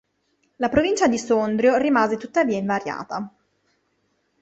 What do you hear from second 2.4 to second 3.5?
invariata.